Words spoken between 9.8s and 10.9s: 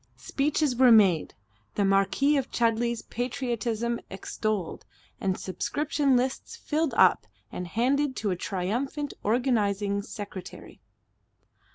secretary.